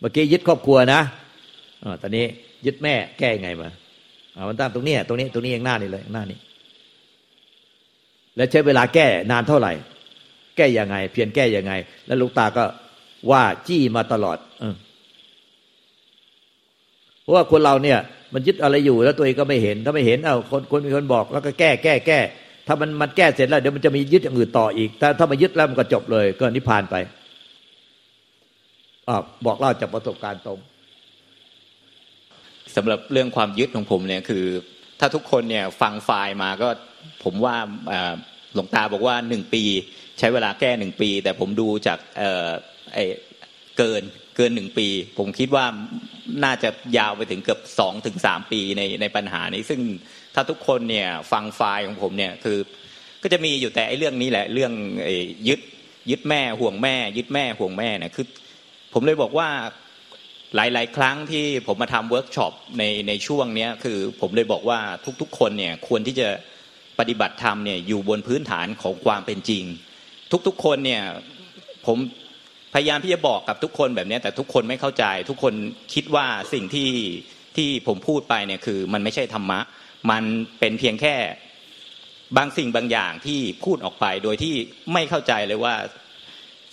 [0.00, 1.00] เมื่อกี้ยึดครอบครัวนะ
[1.82, 2.24] อตอนนี้
[2.66, 3.68] ยึดแม่แก้ยังไงมา
[4.34, 6.38] เอามันตั้งตรงนี้ตรงนี้ตรงนี้เองหน้านี่เลยหน้านี้
[8.36, 9.72] แล้วใช้เวลาแก้นานเท่าไหร่
[10.56, 11.72] แก้ยังไง เพียรแก้ยังไง
[12.06, 12.64] แล้วลูกตาก็
[13.30, 14.74] ว่าจี้มาตลอดเออ
[17.22, 17.98] เพราะว่าคนเราเนี่ย
[18.34, 22.18] มันยึดอะไรอยู่แล้วตัวเองก็ไม่เห็น ถ้าไม่เห็นเอาคนคนมีคนบอกแล้วก็แก้แก้แก้
[22.66, 26.96] ถ้ามันมันแก้เสร็จแล้วเดี๋ยวมันจะมียึดอย่างอื่นต่ออีก ถ้าถ้ามายึดแล้วมันก็จบเลย ก็นิพพานไป
[29.08, 29.10] อ
[29.46, 30.58] บอกเล่าจากประสบการณ์ตรง
[32.76, 34.44] สำหรับเรื่องความยึดของผมเนี่ยคือ
[35.00, 36.68] ถ้าทุกคนเนี่ยฟังไฟล์มาก็
[37.24, 37.56] ผมว่า
[38.54, 39.62] หลวงตาบอกว่าหนึ่งปี
[40.18, 42.48] ใช้เวลาแก้หนึ่งปี แต่ผมดูจากเออ
[42.92, 42.98] ไอ
[43.78, 44.02] เกิน
[44.36, 44.88] เกินหนึ่งปี
[45.18, 45.66] ผมคิดว่า
[46.44, 49.80] น่าจะยาวไปถึงเกือบสองถึงสามปีในในปัญหานี้ ซึ่ง
[50.34, 52.58] ถ้าทุกคนเนี่ยฟังไฟล์ของผมเนี่ยคือ
[53.22, 54.72] ก็จะมีอยู่แต่ไอ้เรื่องนี้แหละเรื่อง
[55.48, 55.60] ยึด
[56.10, 58.26] ยึดแม่ห่วงแม่ ยึดแม่ห่วงแม่เนี่ยคือ
[58.92, 59.48] ผมเลยบอกว่า
[60.54, 64.78] หลาย ๆ ครั้งที่ผมมาทำเวิร์กช็อปในในช่วงนี้คือผมเลยบอกว่า
[65.20, 66.28] ทุก ๆ คนเนี่ยควรที่จะ
[66.98, 69.64] ปฏิบัติธรรมเนี่ยอยู่บนพื้นฐานของความเป็นจริง
[70.46, 71.02] ทุก ๆ คนเนี่ย
[71.86, 71.98] ผม
[72.78, 75.54] พยายามที่จะบอกกับทุกคนแบบนี้แต่ทุกคนไม่เข้าใจ ทุกคน
[75.94, 76.90] คิดว่าสิ่งที่
[77.56, 79.60] ที่ผมพูดไปเนี่ยคือ มันไม่ใช่ธรรมะ
[80.10, 80.22] มัน
[80.58, 81.16] เป็นเพียงแค่
[82.36, 84.54] บางสิ่งบางอย่างที่พูดออกไป โดยที่
[84.92, 85.74] ไม่เข้าใจเลยว่า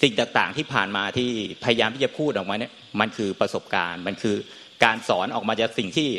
[0.02, 1.30] สิ่งต่างๆที่ผ่านมาที่
[1.64, 4.36] พยายามที่จะพูดออกมาเนี่ยมันคือประสบการณ์ มันคือ
[4.84, 6.10] การสอนออกมาจากสิ่งที่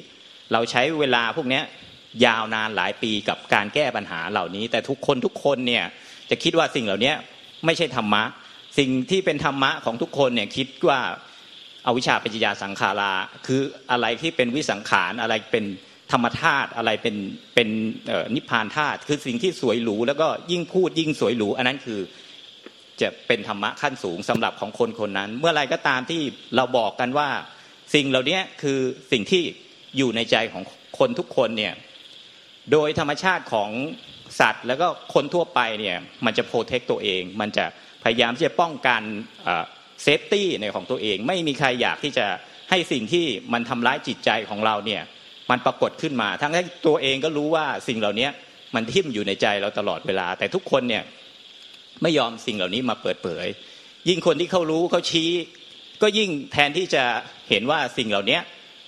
[0.53, 1.61] เราใช้เวลาพวกนี้
[2.27, 5.85] ยาวนานหลายปีกับการแก้ปัญหาเหล่านี้ แต่ทุกคนทุกคนเนี่ย
[6.31, 7.13] จะคิดว่าสิ่งเหล่านี้
[7.65, 8.25] ไม่ใช่ธรรมะ
[8.79, 11.01] สิ่งที่เป็นธรรมะของทุกคนเนี่ยคิดว่า
[11.87, 13.13] อาวิชชาปัญญาสังขารา
[13.47, 13.61] คือ
[13.91, 15.65] อะไรที่เป็นวิสังขารอะไรเป็น
[16.13, 17.17] ธรรมธาตุอะไรเป็น
[17.55, 17.69] เป็น
[18.35, 22.01] นิพพานธาตุคือสิ่งที่สวยหรูแล้วก็ยิ่งพูดยิ่งสวยหรูอันนั้นคือ
[23.01, 26.21] จะเป็นธรรมะขั้นสูงสำหรับของคนคนนั้น เมื่อไรก็ตามที่
[26.57, 27.29] เราบอกกันว่า
[27.95, 28.79] สิ่งเหล่านี้คือ
[29.13, 29.43] สิ่งที่
[29.97, 30.63] อยู่ในใจของ
[30.99, 31.75] คนทุกคนเนี่ย
[32.73, 33.71] โดยธรรมชาติของ
[34.41, 37.67] สัตว์ แล้วก็คนทั่วไปเนี่ยมันจะโปรเทคตัวเอง มันจะ
[38.07, 39.03] พยายามที่จะป้องกัน
[40.03, 42.27] เซฟตี้ในของตัวเอง ไม่มีใครอยากที่จะ
[42.71, 45.03] ให้สิ่งที่มันทำร้ายจิตใจของเราเนี่ย
[45.51, 48.29] มันปรากฏขึ้นมา ทั้งที่ตัวเองก็รู้ว่าสิ่งเหล่านี้
[48.75, 51.05] มันทิ่มอยู่ในใจเราตลอดเวลา แต่ทุกคนเนี่ย
[52.03, 53.47] ไม่ยอมสิ่งเหล่านี้มาเปิดเผย
[54.09, 55.31] ยิ่งคนที่เขารู้เขาชี้
[56.03, 57.05] ก็ยิ่งแทนที่จะ
[57.51, 58.39] เห็นว่าสิ่งเหล่านี้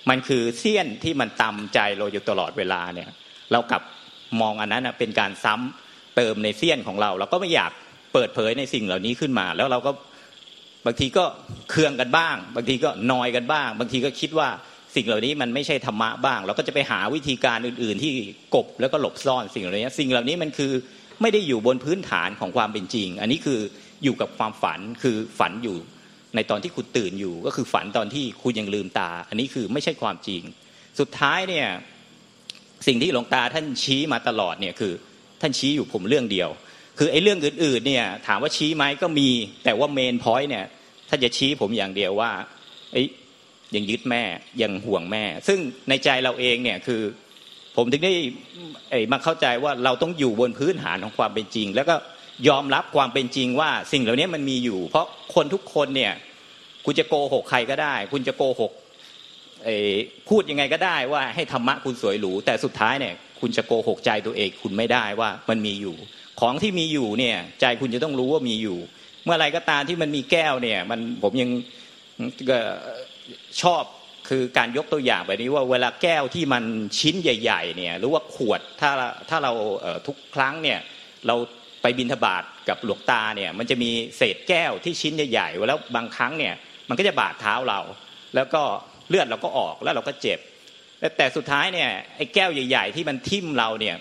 [0.09, 3.09] มันคือเสี้ยนที่มันตำใจเราอยู่ตลอดเวลาเนี่ย
[3.51, 3.83] เรากลับ
[4.41, 7.71] มองอันนั้นเป็นการซ้ำเติมในเสี้ยนของเรา เราก็ไม่อยาก
[8.13, 9.91] เปิดเผยในสิ่งเหล่านี้ขึ้นมา แล้วเราก็
[10.85, 11.25] บางทีก็
[11.69, 14.49] เคืองกันบ้าง บางทีก็นอยกันบ้าง บางทีก็คิดว่า
[14.95, 18.11] สิ่งเหล่านี้มันไม่ใช่ธรรมะบ้าง เราก็จะไปหาวิธีการอื่น ๆ ที่
[18.55, 20.71] กบแล้วก็หลบซ่อนสิ่งเหล่านี้สิ่งเหล่านี้มันคือ
[21.21, 23.59] ไม่ได้อยู่บนพื้นฐานของความเป็นจริง อันนี้คือ
[24.03, 25.77] อยู่กับความฝันคือฝันอยู่
[26.35, 30.41] ในตอนที่คุณตื่นอยู่ ก็คือฝันตอนที่คุณยังลืมตา อันนี้คือไม่ใช่ความจริง
[30.99, 31.67] สุดท้ายเนี่ย
[32.87, 34.93] สิ่งที่หลวงตาท่านชี้มาตลอดเนี่ยคือ
[35.41, 36.49] ท่านชี้อยู่ผมเรื่องเดียว
[37.01, 39.29] คือไอ้เรื่องอื่นๆเนี่ยถามว่าชี้ไหมก็มี
[39.63, 40.65] แต่ว่าเมนพอยต์เนี่ย
[41.09, 42.31] ท่าจะชี้ผมอย่างเดียวว่า
[42.93, 43.01] ไอ้
[43.75, 44.23] ยังยึดแม่
[44.61, 45.59] ยังห่วงแม่ ซึ่ง
[45.89, 47.01] ในใจเราเองเนี่ยคือ
[47.75, 48.13] ผมถึงได้
[49.11, 51.95] มาเข้าใจว่าเราต้องอยู่บนพื้นฐานของความเป็นจริง แล้วก็
[52.47, 55.05] ยอมรับความเป็นจริงว่าสิ่งเหล่านี้มันมีอยู่ เพราะ
[55.35, 56.13] คนทุกคนเนี่ย
[56.85, 58.71] คุณจะโกหกใครก็ได้ คุณจะโกหก
[60.29, 65.95] พูดยังไงก็ได้ว่าให้ธรรมะคุณสวยหรูแต่สุดท้ายเนี่ย คุณจะโกหกใจตัวเองคุณไม่ได้ว่ามันมีอยู่
[66.39, 68.77] ของที่มีอยู่เนี่ยใจคุณจะต้องรู้ว่ามีอยู่
[69.23, 71.49] เมื่อไรก็ตามที่มันมีแก้วเนี่ยมันผมยัง
[73.61, 73.83] ชอบ
[74.29, 76.63] คือการยกตัวอย่างแบบนี้ว่าเวลาแก้วที่มัน
[76.99, 78.91] ชิ้นใหญ่ ๆ เนี่ยหรือว่าขวดถ้า
[79.29, 79.51] ถ้าเรา
[80.07, 80.79] ทุกครั้งเนี่ย
[81.27, 81.35] เรา
[81.81, 86.53] ไปบินทบาทกับหลวงตาเนี่ยมันจะมีเศษแก้วที่ชิ้นใหญ่ๆแล้วบางครั้งเนี่ย
[86.89, 87.79] มันก็จะบาดเท้าเรา
[88.35, 88.61] แล้วก็
[89.09, 90.39] เลือดเราก็ออกแล้วเราก็เจ็บ
[91.17, 93.95] แต่สุดท้ายเนี่ยไอ้แก้วใหญ่ ๆ ที่มันทิ่มเราเนี่ย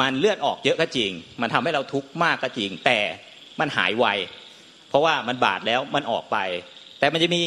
[0.00, 1.10] มันเลือดออกเยอะก็จริง
[1.40, 2.98] มันทำให้เราทุกข์มากก็จริง แต่
[3.60, 4.06] มันหายไว
[4.88, 6.36] เพราะว่ามันบาดแล้วมันออกไป
[6.98, 7.42] แต่มันจะมี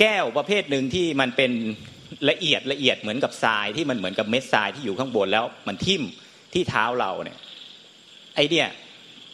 [0.00, 1.52] แก้วประเภทหนึ่งที่มันเป็น
[2.30, 6.02] ละเอียดละเอียดเหมือนกับทรายที่มันเหมือนกับเม็ดทรายที่อยู่ข้างบนแล้ว มันทิ่ม
[6.52, 7.38] ที่เท้าเราเนี่ย
[8.34, 8.68] ไอเนี่ย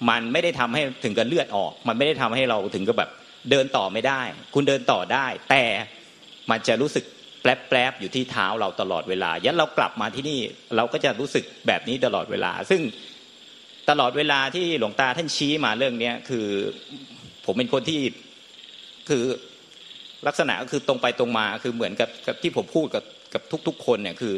[0.09, 3.11] มันไม่ได้ทำให้ถึงกับเลือดออก มันไม่ได้ทำให้เราถึงกับแบบ
[3.51, 4.21] เดินต่อไม่ได้
[4.55, 5.65] คุณเดินต่อได้ แต่
[6.51, 7.05] มันจะรู้สึก
[7.41, 10.41] แปลบๆอยู่ที่เท้าเราตลอดเวลา ยันเรากลับมาที่นี่
[10.77, 12.81] เราก็จะรู้สึกแบบนี้ตลอดเวลา ซึ่ง
[13.91, 16.47] ตลอดเวลาที่หลวงตาท่านชี้มาเรื่องเนี้ยคือ
[17.47, 18.01] ผมเป็นคนที่
[19.09, 19.25] คือ
[20.27, 23.05] ลักษณะก็คือตรงไปตรงมาคือเหมือนกับกับที่ผมพูดกับ
[23.35, 24.35] กับทุก ๆ คนเนี่ยคือ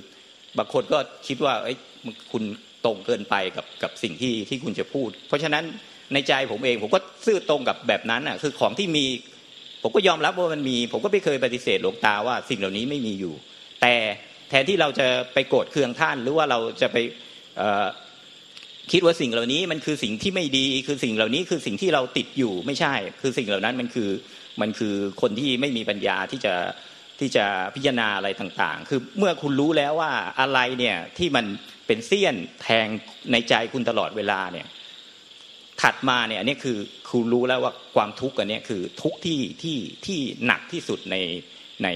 [0.58, 1.76] บางคนก็คิดว่าเอ้ย
[2.32, 2.42] คุณ
[2.84, 5.64] ตรงเกินไปกับกับสิ่งที่ที่คุณจะพูด เพราะฉะนั้น
[6.12, 9.04] ในใจผมเองผมก็ซื่อตรงกับแบบนั้นอะคือของที่มี
[9.82, 13.34] ผมก็ยอมรับว่ามันมี ผมก็ไม่เคยปฏิเสธหลวงตาว่าสิ่งเหล่านี้ไม่มีอยู่
[13.82, 13.94] แต่
[14.48, 16.96] แทนที่เราจะไปโกรธเคืองท่าน หรือว่าเราจะไป
[18.92, 24.10] คิดว่าสิ่งเหล่านี้มันคือสิ่งที่ไม่ดี คือสิ่งเหล่านี้คือสิ่งที่เราติดอยู่ไม่ใช่ คือสิ่งเหล่านั้นมันคือ
[24.60, 26.54] มันคือคนที่ไม่มีปัญญาที่จะ
[27.20, 27.44] ที่จะ
[27.74, 31.44] พิจารณาอะไรต่างๆ คือเมื่อคุณรู้แล้วว่าอะไรเนี่ยที่มัน
[31.86, 32.86] เป็นเสี้ยนแทง
[33.32, 34.66] ในใจคุณตลอดเวลาเนี่ย
[35.82, 36.78] ถัดมาเนี่ยอันี่คือ
[37.12, 41.16] คุณรู้แล้วว่าความทุกข์อันนี้คือทุกข์ที่ที่ที่หนักที่สุดใน
[41.82, 41.88] ใน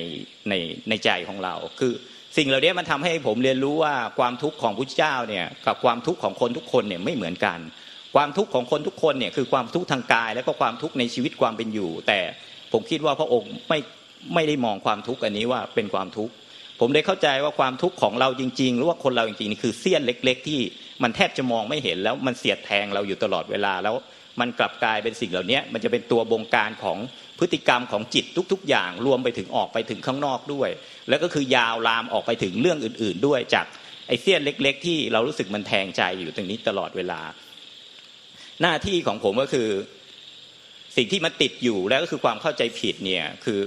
[0.48, 0.54] ใน
[0.88, 1.92] ในใจของเรา คือ
[2.36, 7.58] สิ่งเหล่านี้มันทำให้ผมเรียนรู้ว่าความทุกข์ของพระเจ้าเนี่ยกับความทุกข์ของคนทุกคนเนี่ยไม่เหมือนกัน
[8.14, 12.20] ความทุกข์ของคนทุกคนเนี่ยคือความทุกข์ทางกาย และก็ความทุกข์ในชีวิตความเป็นอยู่ แต่
[12.72, 13.78] ผมคิดว่าพระองค์ไม่
[14.34, 16.34] ไม่ได้มองความทุกข์อันนี้ว่าเป็นความทุกข์
[16.80, 20.60] ผมได้เข้าใจว่าความทุกข์ของเราจริง ๆ หรือว่าคนเราจริงๆนี่คือเสี้ยนเล็ก ๆ ที่
[21.02, 23.94] มันแทบจะมองไม่เห็นแล้วมันเสียดแทงเราอยู่ตลอดเวลาแล้ว
[24.40, 26.98] มันกลับกลายเป็นสิ่งเหล่านี้มันจะเป็นตัวบงการของ
[27.38, 30.70] พฤติกรรมของจิตทุก ๆ อย่างรวมไปถึงออกไปถึงข้างนอกด้วย
[31.08, 33.66] แล้วก็คือยาวลามออกไปถึงเรื่องอื่น ๆ ด้วยจาก
[34.08, 37.20] ไอเสี้ยนเล็ก ๆ ที่เรารู้สึกมันแทงใจอยู่ตรงนี้ตลอดเวลา
[38.62, 39.68] หน้าที่ของผมก็คือ
[40.96, 43.60] สิ่งที่มันติดอยู่แล้วก็คือความเข้าใจผิดเนี่ยคือ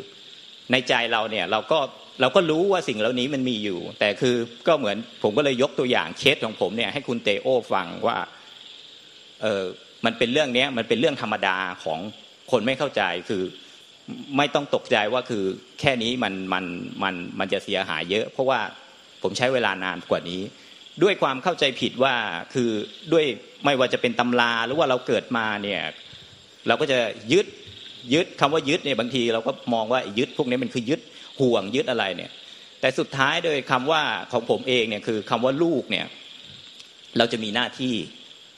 [0.71, 1.80] ในใจเราเนี่ยเราก็
[2.21, 4.36] เราก็รู้ว่าสิ่งเหล่านี้มันมีอยู่ แต่คือ
[4.68, 8.18] ก็เหมือนผมก็เลยยกตัวอย่างเคสของผมเนี่ยให้คุณเตโอฟังว่า
[9.42, 9.66] เออ
[10.06, 12.00] มันเป็นเรื่องนี้มันเป็นเรื่องธรรมดาของ
[12.51, 13.44] คนไม่เข้าใจคือ
[14.38, 15.44] ไม่ต้องตกใจว่าคือ
[15.80, 16.66] แค่นี้มันมัน
[17.04, 18.60] มันมันจะเสียหายเยอะ เพราะว่า
[19.24, 20.42] ผมใช้เวลานานกว่านี้
[21.04, 22.16] ด้วยความเข้าใจผิดว่า
[22.54, 22.69] คือ
[23.12, 23.25] ด้วย
[23.66, 25.81] ไม่ว่าจะเป็นตำราหรือว่าเราเกิดมาเนี่ย
[26.68, 26.98] เราก็จะ
[27.34, 27.45] ยึด
[28.13, 31.00] ยึดคำว่ายึดเนี่ยบางทีเราก็มองว่ายึดพวกนี้มันคือยึด
[31.42, 32.31] ห่วงยึดอะไรเนี่ย
[32.81, 36.06] แต่สุดท้ายโดยคำว่าของผมเองเนี่ยคือคำว่าลูกเนี่ย
[37.18, 37.95] เราจะมีหน้าที่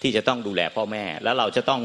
[0.01, 1.81] ที่จะต้องดูแลพ่อแม่ แล้วเราจะต้อง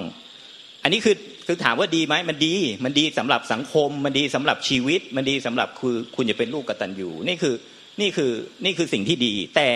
[0.83, 1.17] อันนี้คือ
[1.47, 2.55] คือถามว่าดีไหมมันดี
[2.85, 7.55] มันดีสำหรับสังคม มันดีสำหรับชีวิต มันดีสำหรับคือคุณจะเป็นลูกกตัญญูนี่คือ
[8.01, 8.33] นี่คือ
[8.65, 9.69] นี่คือสิ่งที่ดี แต่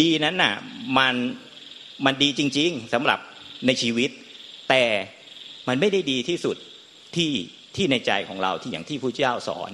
[0.00, 0.54] ดีนั้นน่ะ
[0.98, 1.14] มัน
[2.04, 3.18] มันดีจริง ๆสำหรับ
[3.66, 4.10] ในชีวิต
[4.70, 4.84] แต่
[5.68, 6.56] มันไม่ได้ดีที่สุด
[7.16, 7.32] ที่
[7.76, 9.70] ที่ในใจของเราที่อย่างที่พระเจ้าสอน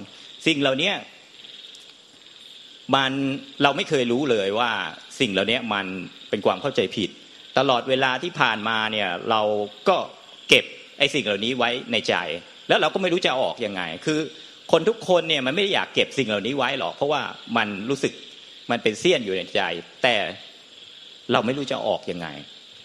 [0.47, 0.91] สิ่งเหล่านี้
[2.95, 3.11] มัน
[3.63, 4.71] เราไม่เคยรู้เลยว่า
[5.19, 5.85] สิ่งเหล่านี้มัน
[6.29, 7.09] เป็นความเข้าใจผิด
[7.57, 9.41] ตลอดเวลาที่ผ่านมาเนี่ยเรา
[9.89, 9.97] ก็
[10.49, 10.65] เก็บ
[10.97, 12.15] ไอ้สิ่งเหล่านี้ไว้ในใจ
[12.67, 14.19] แล้วเราก็ไม่รู้จะออกยังไง คือ
[14.71, 17.21] คนทุกคนเนี่ยมันไม่อยากเก็บสิ่งเหล่านี้ไว้หรอก เพราะว่า
[17.57, 18.13] มันรู้สึก
[18.71, 19.61] มันเป็นเสี้ยนอยู่ในใจ
[20.03, 20.15] แต่
[21.31, 22.27] เราไม่รู้จะออกยังไง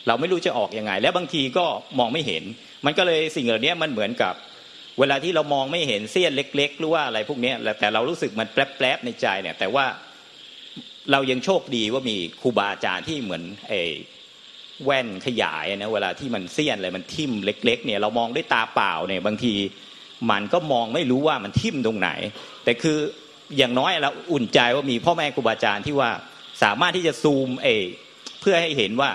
[0.07, 1.67] เราไม่รู้จะออกยังไง แล้วบางทีก็
[1.99, 2.45] มองไม่เห็น
[2.85, 4.35] มันก็เลยสิ่งเหล่านี้มันเหมือนกับ
[4.99, 9.87] เวลาที่เรามองไม่เห็นเสี้ยนเล็ก ๆ หรือว่าอะไรพวกนี้แต่เรารู้สึกมันแปลบๆในใจเนี่ย แต่ว่า
[11.13, 13.73] เรายังโชคดีว่ามีครูบาอาจารย์ที่เหมือนไอ
[14.85, 19.55] แว่นขยายนะเวลาที่มันเสี้ยนอะไรมันทิ่มเล็ก ๆ เนี่ยเรามองด้วยตาเปล่าเนี่ยบางที
[20.31, 22.11] มันก็มองไม่รู้ว่ามันทิ่มตรงไหน
[22.65, 22.99] แต่คือ
[23.57, 26.11] อย่างน้อยเราอุ่นใจว่ามีพ่อแม่ครูบาอาจารย์ที่ว่า
[26.63, 27.69] สามารถที่จะซูมเอ
[28.41, 29.11] เพื่อให้เห็นว่า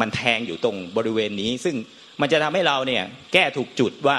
[0.00, 1.76] มันแทงอยู่ตรงบริเวณนี้ ซึ่ง
[2.20, 4.18] มันจะทำให้เราเนี่ยแก้ถูกจุดว่า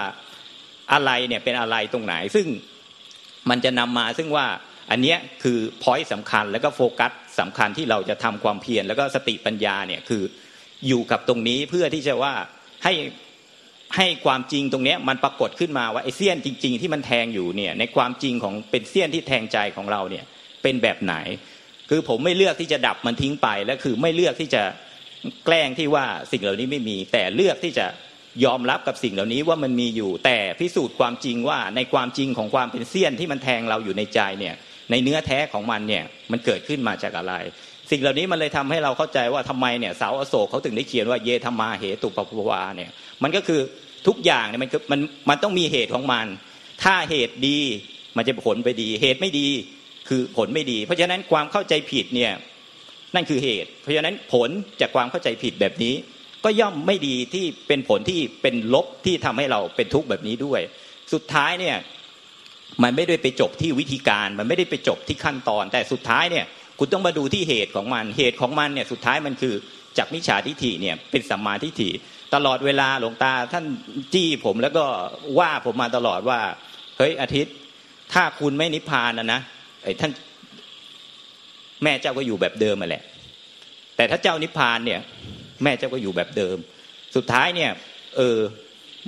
[0.93, 2.47] อะไรเนี่ยเป็นอะไรตรงไหน ซึ่ง
[3.49, 4.47] มันจะนำมาซึ่งว่า
[4.91, 10.23] อันนี้คือพอยต์สำคัญแล้วก็โฟกัสสำคัญที่เราจะทำความเพียรแล้วก็สติปัญญาเนี่ยคือ
[10.87, 12.33] อยู่กับตรงนี้เพื่อที่จะว่า
[12.83, 12.93] ให้
[13.97, 20.25] ให้ความจริงตรงนี้มันปรากฏขึ้นมาว่าไอ้เสี้ยนจริง ๆ ที่มันแทงอยู่เนี่ยในความจริงของเป็นเสี้ยนที่แทงใจของเราเนี่ย
[20.63, 21.15] เป็นแบบไหน
[21.89, 24.63] คือผมไม่เลือกที่จะดับมันทิ้งไปและคือไม่เลือกที่จะ
[25.45, 27.85] แกล้งที่ว่าสิ่งเหล่านี้ไม่มี แต่เลือกที่จะ
[28.45, 34.55] ยอมรับกับสิ่งเหล่านี้ว่ามันมีอยู่ แต่พิสูจน์ความจริงว่าในความจริงของความเป็นเสี้ยนที่มันแทงเราอยู่ในใจเนี่ย
[34.91, 37.33] ในเนื้อแท้ของมันเนี่ยมันเกิดขึ้นมาจากอะไร
[37.91, 42.91] สิ่งเหล่านี้มันเลยทำให้เราเข้าใจว่าทำไมเนี่ยสาวอโศกเขาถึงได้เขียนว่าเยธรรมาเหตุปปวาเนี่ย
[43.23, 43.59] มันก็คือ
[44.07, 44.99] ทุกอย่างเนี่ยมันมัน
[45.29, 46.25] มันต้องมีเหตุของมัน
[46.83, 47.59] ถ้าเหตุดี
[48.17, 49.47] มันจะผลไปดี เหตุไม่ดี
[50.09, 52.31] คือผลไม่ดี เพราะฉะนั้นความเข้าใจผิดเนี่ย
[53.15, 54.49] นั่นคือเหตุ เพราะฉะนั้นผล
[54.81, 55.93] จากความเข้าใจผิดแบบนี้
[56.43, 60.61] ก็ย่อมไม่ดีที่เป็นผลที่เป็นลบที่ทำให้เราเป็นทุกข์แบบนี้ด้วย
[61.13, 61.77] สุดท้ายเนี่ย
[62.83, 66.45] มันไม่ได้ไปจบที่วิธีการ มันไม่ได้ไปจบที่ขั้นตอน แต่สุดท้ายเนี่ย
[66.79, 69.53] คุณต้องมาดูที่เหตุของมัน เหตุของมันเนี่ยสุดท้ายมันคือ
[69.97, 71.89] จากมิจฉาทิฏฐิเนี่ยเป็นสัมมาทิฏฐิ
[72.35, 73.65] ตลอดเวลาหลวงตาท่าน
[74.13, 74.85] จี้ผมแล้วก็
[75.39, 76.39] ว่าผมมาตลอดว่า
[76.97, 77.53] เฮ้ยอาทิตย์
[78.13, 79.39] ถ้าคุณไม่นิพพานนะนะ
[79.83, 80.11] ไอ้ท่าน
[81.83, 83.03] แม่เจ้าก็อยู่แบบเดิมมาแหละ
[83.95, 84.99] แต่ถ้าเจ้านิพพานเนี่ย
[85.63, 86.57] แม่เจ้าก็อยู่แบบเดิม
[87.15, 87.71] สุดท้ายเนี่ย
[88.17, 88.37] เออ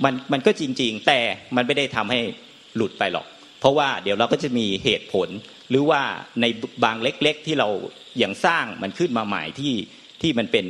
[0.04, 1.20] มันมันก็จริง ๆ แต่
[1.56, 2.20] มันไม่ได้ทำให้
[2.76, 3.26] หลุดไปหรอก
[3.66, 5.28] ราะว่าเดี๋ยวเราก็จะมีเหตุผล
[5.70, 6.02] หรือว่า
[6.40, 6.44] ใน
[6.84, 7.68] บางเล็ก ๆ ที่เรา
[8.18, 9.74] อย่างสร้างมันขึ้นมาใหม่ที่
[10.22, 10.66] ที่มันเป็น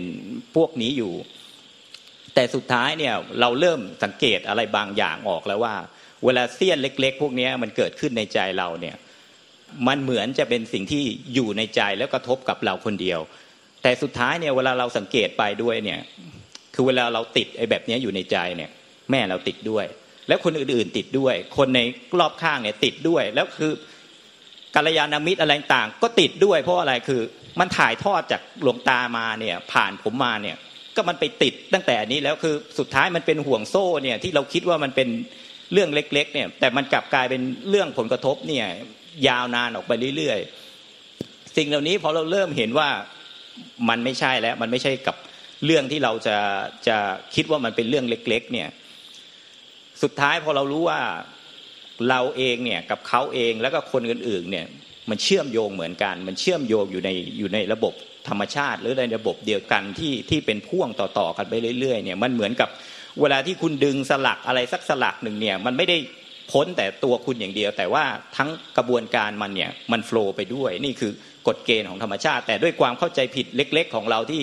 [0.57, 1.12] พวกนี้อยู่
[2.35, 5.75] แต่สุดท้ายเนี่ยเราเริ่มสังเกตอะไรบางอย่างออกแล้วว่า
[6.25, 8.97] เวลาเสี้ยนเล็ก ๆ พวกนี้มันเกิดขึ้นในใจเราเนี่ย
[9.88, 11.03] มันเหมือนจะเป็นสิ่งที่
[11.35, 13.21] อยู่ในใจแล้วกระทบกับเราคนเดียว
[13.83, 16.00] แต่สุดท้ายเนี่ยเวลาเราสังเกตไปด้วยเนี่ย
[16.75, 18.71] คือเวลาเราติดไอ้แบบนี้อยู่ในใจเนี่ย
[19.11, 19.87] แม่เราติดด้วย
[20.28, 21.80] แล้วคนอื่นๆติดด้วย คนใน
[22.18, 23.73] รอบข้างเนี่ยติดด้วย แล้วคือ
[24.75, 27.21] กัลยาณมิตรอะไรต่างก็ติดด้วย เพราะอะไรคือ
[27.61, 30.56] มันถ่ายทอดจากหลวงตามาเนี่ยผ่านผมมาเนี่ย
[30.97, 35.09] ก็มันไปติดตั้งแต่นี้แล้วคือสุดท้ายมันเป็นห่วงโซ่เนี่ยที่เราคิดว่ามันเป็น
[35.73, 38.66] เรื่องเล็ก ๆ เนี่ยแต่มันกลับกลายเป็นเรื่องผลกระทบเนี่ย
[39.28, 42.88] ยาวนานออกไปเรื่อยๆ สิ่งเหล่านี้พอเราเริ่มเห็นว่า
[43.88, 45.16] มันไม่ใช่แล้วมันไม่ใช่กับ
[45.64, 46.37] เรื่องที่เราจะ
[46.88, 46.97] จะ
[47.35, 48.68] คิดว่ามันเป็นเรื่องเล็ก ๆ เนี่ย
[50.03, 51.00] สุดท้ายพอเรารู้ว่า
[52.09, 54.67] เราเองเนี่ยกับเขาเองแล้วก็คนอื่นๆเนี่ย
[55.11, 57.95] มันเชื่อมโยงเหมือนกัน มันเชื่อมโยงอยู่ในอยู่ในระบบ
[58.29, 62.69] ธรรมชาติ หรือในระบบเดียวกันที่ที่เป็นพ่วงต่อๆกันไปเรื่อยๆเนี่ยมันเหมือนกับ
[63.21, 65.97] เวลาที่คุณดึงสลักอะไรสักสลักหนึ่งเนี่ยมันไม่ได้
[66.53, 68.05] พ้นแต่ตัวคุณอย่างเดียว แต่ว่า
[68.37, 71.12] ทั้งกระบวนการมันเนี่ยมันโฟล์ไปด้วยนี่คือ
[71.47, 74.43] กฎเกณฑ์ของธรรมชาติ แต่ด้วยความเข้าใจผิดเล็ก ๆ ของเราที่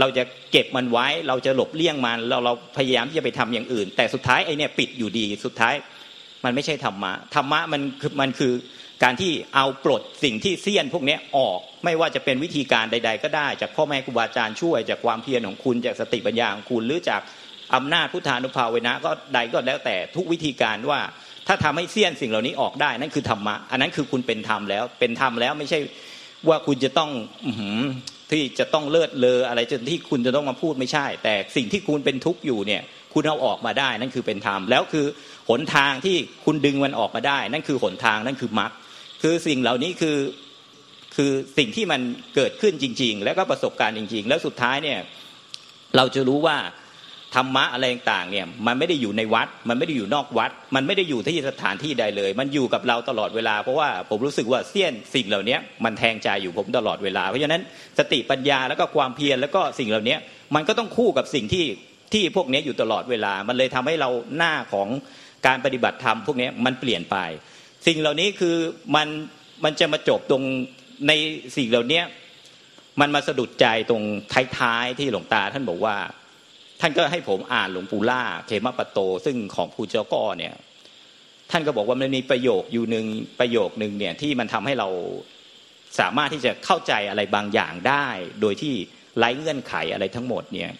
[0.00, 0.22] เราจะ
[0.52, 5.74] เก็บมันไว้ เราจะหลบเลี่ยงมัน เราเราพยายามที่จะไปทำอย่างอื่น แต่สุดท้ายไอ้นี่ปิดอยู่ดีสุดท้าย
[6.44, 8.52] มันไม่ใช่ธรรมะธรรมะมันคือมันคือ
[9.02, 17.20] การที่เอาปลดสิ่งที่เสี้ยนพวกนี้ออกไม่ว่าจะเป็นวิธีการใด ๆ ก็ได้ จากพ่อแม่ครูบาอาจารย์ช่วยจากความเพียรของคุณจากสติปัญญาของคุณหรือจาก
[17.74, 21.00] อำนาจพุทธานุภาเวนะก็ใดก็แล้วแต่ทุกวิธีการว่า
[21.46, 25.78] ถ้าทำให้เสี้ยนสิ่งเหล่านี้ออกได้นั่นคือธรรมะอันนั้นคือคุณเป็นธรรมแล้วเป็นธรรมแล้วไม่ใช่
[26.48, 27.10] ว่าคุณจะต้อง
[28.32, 32.82] ที่จะต้องเลิศเลออะไรจนที่คุณจะต้องมาพูดไม่ใช่ แต่สิ่งที่คุณเป็นทุกข์อยู่เนี่ย
[33.14, 35.06] คุณเอาออกมาได้นั่นคือเป็นธรรมแล้วคือ
[35.50, 38.72] หนทางที่คุณดึงมันออกมาได้ นั่นคือหนทางนั่นคือมรรค
[39.22, 40.18] คือสิ่งเหล่านี้คือ
[41.16, 42.00] คือสิ่งที่มัน
[42.34, 44.98] เกิดขึ้นจริง ๆ แล้วก็ประสบการณ์จริง ๆ แล้วสุดท้ายเนี่ย
[45.96, 46.56] เราจะรู้ว่า
[47.34, 57.62] ธรรมะอะไรต่างเนี่ยมันไม่ได้อยู่ในวัด มันไม่ได้อยู่นอกวัด มันไม่ได้อยู่ที่สถานที่ใดเลย มันอยู่กับเราตลอดเวลาเพราะว่าผมรู้สึกว่าเสี้ยนสิ่งเหล่านี้มันแทงใจอยู่ผมตลอดเวลา เพราะฉะนั้น
[57.98, 60.16] สติปัญญาแล้วก็ความเพียรแล้วก็สิ่งเหล่านี้
[60.54, 61.66] มันก็ต้องคู่กับสิ่งที่
[62.12, 64.88] ที่พวกนี้อยู่ตลอดเวลา มันเลยทำให้เราหน้าของ
[65.46, 67.16] การปฏิบัติธรรมพวกนี้มันเปลี่ยนไป
[67.86, 68.56] สิ่งเหล่านี้คือ
[68.96, 69.08] มัน
[69.64, 70.42] มันจะมาจบตรง
[71.08, 71.12] ใน
[71.56, 72.02] สิ่งเหล่านี้
[73.00, 74.02] มันมาสะดุดใจตรง
[74.58, 75.96] ท้ายๆที่หลวงตาท่านบอกว่า
[76.84, 80.54] ท่านก็ให้ผมอ่านหลวงปู่ล่าเขมปโต ซึ่งของภูเจ้าก้อเนี่ย
[81.50, 83.06] ท่านก็บอกว่ามันมีประโยคอยู่หนึ่ง
[83.40, 84.88] ประโยคหนึ่งเนี่ยที่มันทำให้เรา
[85.98, 88.08] สามารถที่จะเข้าใจอะไรบางอย่างได้
[88.40, 88.74] โดยที่
[89.18, 90.70] ไร้เงื่อนไขอะไรทั้งหมดเนี่ย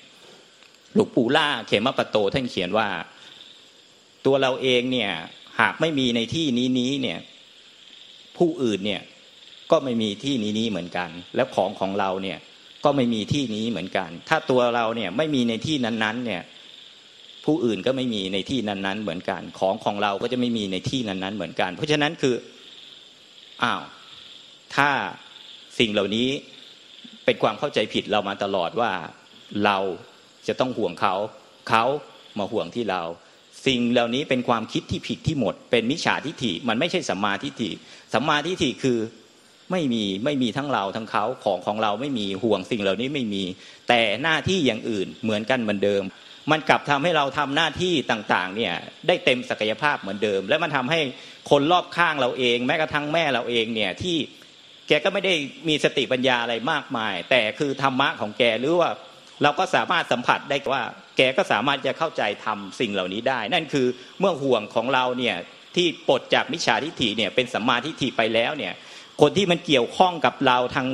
[0.95, 2.89] หลวงปู่ล่าเขมปโต ท่านเขียนว่า
[4.27, 5.11] ตัวเราเองเนี่ย
[5.61, 7.19] หากไม่มีในที่นี้นี้เนี่ย
[8.39, 9.03] ผู้อื่นเนี่ย
[9.71, 12.39] ก็ไม่มีที่นี้นี้เหมือนกัน แล้วของของเราเนี่ย
[12.85, 16.43] ก็ไม่มีที่นี้เหมือนกัน ถ้าตัวเราเนี่ยไม่มีในที่นั้นๆ เนี่ย
[17.45, 22.35] ผู้อื่นก็ไม่มีในที่นั้นๆ เหมือนกัน ของของเราก็จะไม่มีในที่นั้นๆ เหมือนกัน เพราะฉะนั้นคือ
[23.63, 23.83] อ้าว
[24.77, 24.91] ถ้า
[25.79, 26.29] สิ่งเหล่านี้
[27.25, 28.93] เป็นความเข้าใจผิดเรามาตลอดว่า
[29.65, 29.79] เรา
[30.49, 31.15] จะต้องห่วงเขา
[31.69, 31.85] เขา
[32.39, 33.03] มาห่วงที่เรา
[33.67, 37.71] สิ่งเหล่านี้เป็นความคิดที่ผิดที่หมด เป็นมิจฉาทิฏฐิมันไม่ใช่สัมมาทิฏฐิ
[38.15, 38.99] สัมมาทิฏฐิคือ
[39.71, 43.45] ไม่มีไม่มีทั้งเราทั้งเขาของของเราไม่มีห่วงสิ่งเหล่านี้ไม่มี
[43.89, 46.03] แต่หน้าที่อย่างอื่นเหมือนกันเหมือนเดิม
[46.51, 48.75] มันกลับทำให้เราทำหน้าที่ต่างๆเนี่ย
[49.07, 51.01] ได้เต็มศักยภาพเหมือนเดิม และมันทำให้
[51.51, 54.17] คนรอบข้างเราเอง แม้กระทั่งแม่เราเองเนี่ยที่
[54.89, 55.35] แกก็ไม่ได้
[55.69, 58.91] มีสติปัญญาอะไรมากมาย แต่คือธรรมะของแกหรือว่า
[59.43, 60.83] เราก็สามารถสัมผัสได้ว่า
[61.17, 63.87] แกก็สามารถจะเข้าใจทำสิ่งเหล่านี้ได้ นั่นคือ
[64.21, 65.37] เมื่อห่วงของเราเนี่ย
[65.77, 68.73] ที่ปลดจากมิจฉาทิฏฐิเนี่ยเป็นสัมมาทิฏฐิไปแล้วเนี่ย
[69.21, 70.87] คนที่มันเกี่ยวข้องกับเราทาง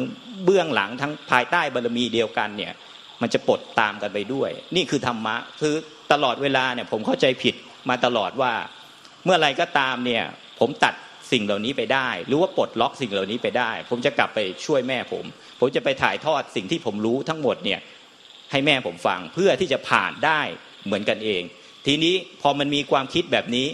[0.44, 2.72] เบื้องหลังทั้งภายใต้บารมีเดียวกันเนี่ย
[3.22, 5.74] มันจะปลดตามกันไปด้วย นี่คือธรรมะคือ
[6.12, 7.54] ตลอดเวลาเนี่ยผมเข้าใจผิด
[7.88, 8.52] มาตลอดว่า
[9.24, 10.24] เมื่อไรก็ตามเนี่ย
[10.60, 10.94] ผมตัด
[11.32, 15.24] สิ่งเหล่านี้ไปได้ หรือว่าปลดล็อกสิ่งเหล่านี้ไปได้ ผมจะกลับไปช่วยแม่ผม
[15.60, 17.80] ผมจะไปถ่ายทอดสิ่งที่ผมรู้ทั้งหมดเนี่ย
[18.50, 20.40] ให้แม่ผมฟังเพื่อที่จะผ่านได้
[20.84, 21.42] เหมือนกันเอง
[21.86, 23.68] ทีนี้พอมันมีความคิดแบบนี้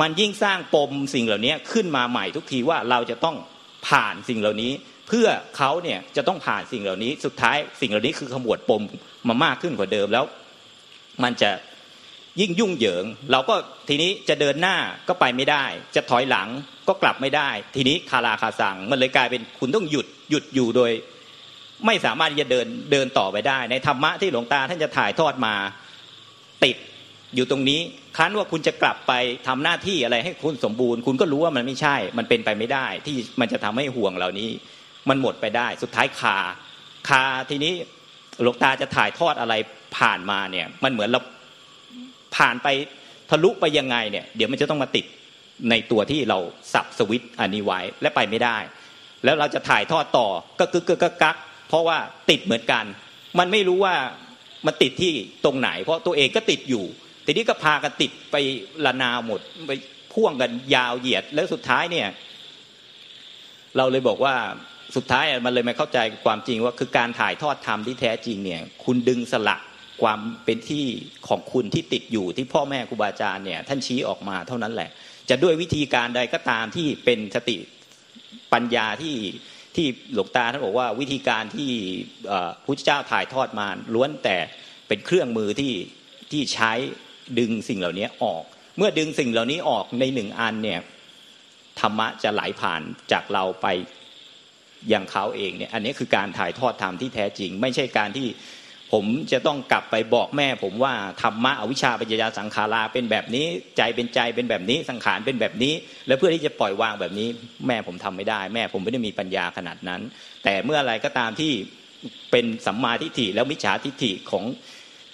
[0.00, 3.36] มันยิ่งสร้างปมสิ่งเหล่านี้ขึ้นมาใหม่ทุกทีว่าเราจะต้อง
[3.88, 4.72] ผ่านสิ่งเหล่านี้
[5.08, 8.82] เพื่อเขาเนี่ยจะต้องผ่านสิ่งเหล่านี้ สุดท้ายสิ่งเหล่านี้คือขมวดปม
[9.28, 10.24] มามากขึ้นกว่าเดิมแล้ว
[11.22, 11.50] มันจะ
[12.40, 13.54] ยิ่งยุ่งเหยิง เราก็
[13.88, 14.76] ทีนี้จะเดินหน้า
[15.08, 15.64] ก็ไปไม่ได้
[15.96, 16.48] จะถอยหลัง
[16.88, 20.90] ก็กลับไม่ได้ ทีนี้คาราคาสังมันเลยกลายเป็นคุณต้องหยุดหยุดอยู่โดย
[21.86, 25.54] ไม่สามารถจะเดินเดินต่อไปได้ ในธรรมะที่หลวงตาท่านจะถ่ายทอดมา
[26.64, 26.76] ติด
[27.34, 27.80] อยู่ตรงนี้
[28.16, 29.12] คันว่าคุณจะกลับไป
[29.46, 34.50] ทำหน้าที่อะไรให้คุณสมบูรณ์ คุณก็รู้ว่ามันไม่ใช่ มันเป็นไปไม่ได้ ที่มันจะทำให้ห่วงเหล่านี้
[35.08, 36.36] มันหมดไปได้ สุดท้ายคา
[37.08, 37.72] คาทีนี้
[38.42, 39.54] หลวงตาจะถ่ายทอดอะไร
[39.96, 41.20] ผ่านมาเนี่ย มันเหมือนเรา
[42.36, 42.68] ผ่านไป
[43.30, 45.04] ทะลุไปยังไงเนี่ย เดี๋ยวมันจะต้องมาติด
[45.70, 46.38] ในตัวที่เรา
[46.72, 48.56] สับสวิตอันนี้ไว้และไปไม่ได้
[49.24, 50.28] แล้วเราจะถ่ายทอดต่อ
[50.58, 51.36] ก็กึกกึกกัก
[51.68, 51.98] เพราะว่า
[52.30, 52.84] ติดเหมือนกัน
[53.38, 53.94] มันไม่รู้ว่า
[54.66, 55.12] มันติดที่
[55.44, 56.84] ตรงไหน เพราะตัวเองก็ติดอยู่
[57.26, 58.36] ทีนี้ก็พากันติดไป
[58.84, 59.72] ละนาหมดไป
[60.12, 62.08] พ่วงกันยาวเหยียด แล้วสุดท้ายเนี่ย
[63.76, 64.34] เราเลยบอกว่า
[64.96, 69.56] สุดท้ายมันเลยมาเข้าใจความจริงว่าคือการถ่ายทอดธรรมที่แท้จริงเนี่ย คุณดึงสละ
[70.02, 70.86] ความเป็นที่
[71.28, 74.90] ของคุณที่ติดอยู่ที่พ่อแม่ครูบาอาจารย์เนี่ย ท่านชี้ออกมาเท่านั้นแหละ
[75.30, 77.56] จะด้วยวิธีการใดก็ตามที่เป็นสติ
[78.52, 79.16] ปัญญาที่
[79.76, 81.70] ที่หลวงตาท่านบอกว่าวิธีการที่
[82.64, 84.36] พุทธเจ้าถ่ายทอดมาล้วนแต่
[84.88, 85.74] เป็นเครื่องมือที่
[86.30, 86.72] ที่ใช้
[87.38, 88.44] ดึงสิ่งเหล่านี้ออก
[88.76, 90.80] เมื่อดึงสิ่งเหล่านี้ออกในหนึ่งอันเนี่ย
[91.80, 93.66] ธรรมะจะไหลผ่านจากเราไป
[94.88, 98.28] อย่างเขาเองเนี่ยอันนี้คือการถ่ายทอดธรรมที่แท้จริง ไม่ใช่การที่
[98.92, 103.46] ผมจะต้องกลับไปบอกแม่ ผมว่าธรรมะอวิชชาปัญญาสังขาราเป็นแบบนี้
[103.76, 105.74] ใจเป็นใจเป็นแบบนี้สังขารเป็นแบบนี้
[106.06, 107.28] แล้วเพื่อที่จะปล่อยวางแบบนี้
[107.66, 110.00] แม่ผมทำไม่ได้ แม่ผมไม่ได้มีปัญญาขนาดนั้น
[110.44, 111.52] แต่เมื่ออะไรก็ตามที่
[112.30, 114.44] เป็นสัมมาทิฏฐิแล้วมิจฉาทิฏฐิของ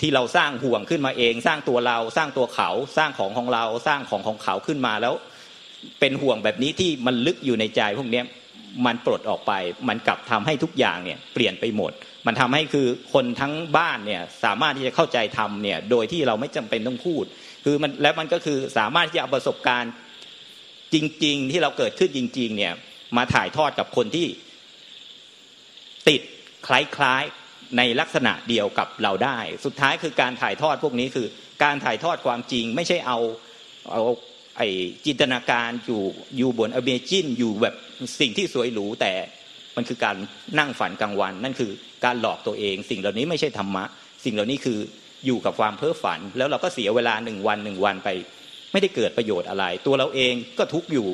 [0.00, 5.14] ที่เราสร้างห่วงขึ้นมาเอง สร้างตัวเราสร้างตัวเขาสร้างของของเราสร้างของของเขาขึ้นมาแล้ว
[6.00, 8.22] เป็นห่วงแบบนี้ที่มันลึกอยู่ในใจพวกนี้
[8.86, 9.52] มันปลดออกไป
[9.88, 11.92] มันกลับทำให้ทุกอย่างเนี่ยเปลี่ยนไปหมด
[12.26, 17.24] มันทำให้คือคนทั้งบ้านเนี่ยสามารถที่จะเข้าใจทำเนี่ยโดยที่เราไม่จำเป็นต้องพูด
[17.64, 19.92] คือมันแล้วมันก็คือสามารถที่จะเอาประสบการณ์
[20.94, 22.74] จริง ๆ ที่เราเกิดขึ้นจริง ๆ เนี่ย
[23.16, 24.26] มาถ่ายทอดกับคนที่
[26.08, 26.20] ติด
[26.66, 27.22] คล้าย
[27.76, 31.26] ในลักษณะเดียวกับเราได้ สุดท้ายคือการถ่ายทอดพวกนี้คือ
[31.64, 33.18] การถ่ายทอดความจริงไม่ใช่เอา
[33.92, 34.02] เอา
[34.56, 34.62] ไอ
[35.06, 36.02] จินตนาการอยู่
[36.38, 37.74] อยู่บนอเมจินอยู่แบบ
[38.20, 39.12] สิ่งที่สวยหรูแต่
[39.76, 40.16] มันคือการ
[40.58, 41.70] นั่งฝันกลางวัน นั่นคือ
[42.04, 43.84] การหลอกตัวเอง สิ่งเหล่านี้ไม่ใช่ธรรมะ
[44.24, 44.78] สิ่งเหล่านี้คือ
[45.26, 48.08] อยู่กับความเพ้อฝัน แล้วเราก็เสียเวลาหนึ่งวันหนึ่งวันไป
[48.72, 51.08] ไม่ได้เกิดประโยชน์อะไร ตัวเราเองก็ทุกอยู่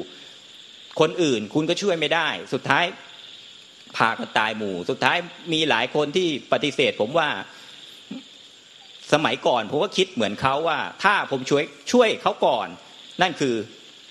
[1.01, 2.85] คนอื่นคุณก็ช่วยไม่ได้ สุดท้าย
[3.97, 5.17] พากันตายหมู่ สุดท้าย
[5.53, 7.29] มีหลายคนที่ปฏิเสธ ผมว่า
[9.13, 12.69] สมัยก่อนผมก็คิดเหมือนเขาว่า ถ้าผมช่วยช่วยเขาก่อน
[13.23, 13.55] นั่นคือ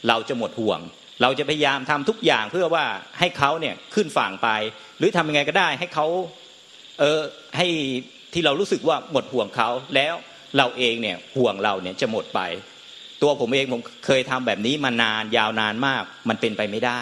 [0.07, 0.79] เราจะหมดห่วง
[1.21, 2.85] เราจะพยายามทำทุกอย่างเพื่อว่า
[3.19, 4.49] ให้เขาเนี่ยขึ้นฝั่งไป
[4.97, 6.07] หรือทำยังไงก็ได้ให้เขา
[6.99, 7.21] เออ
[7.57, 7.67] ให้
[8.33, 10.13] ที่เรารู้สึกว่าหมดห่วงเขาแล้ว
[10.57, 12.39] เราเองเนี่ยห่วงเราเนี่ยจะหมดไป
[13.21, 16.91] ตัวผมเองผมเคยทำแบบนี้มานานยาวนานมาก มันเป็นไปไม่ได